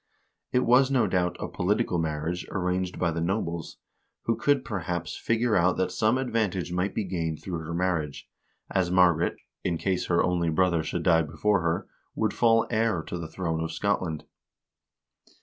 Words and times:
It 0.51 0.65
was, 0.65 0.89
no 0.89 1.05
doubt, 1.05 1.37
a 1.39 1.47
political 1.47 1.99
marriage, 1.99 2.47
arranged 2.49 2.97
by 2.97 3.11
the 3.11 3.21
nobles, 3.21 3.77
who 4.23 4.35
could, 4.35 4.65
perhaps, 4.65 5.15
figure 5.15 5.55
out 5.55 5.77
that 5.77 5.91
some 5.91 6.17
advantage 6.17 6.71
might 6.73 6.95
be 6.95 7.03
gained 7.03 7.39
through 7.43 7.63
this 7.67 7.75
marriage, 7.77 8.27
as 8.71 8.89
Margaret, 8.89 9.35
in 9.63 9.77
case 9.77 10.07
her 10.07 10.23
only 10.23 10.49
brother 10.49 10.81
should 10.81 11.03
die 11.03 11.21
before 11.21 11.61
her, 11.61 11.87
would 12.15 12.33
fall 12.33 12.65
heir 12.71 13.03
to 13.03 13.17
the 13.19 13.27
throne 13.27 13.61
of 13.63 13.71
Scotland. 13.71 14.23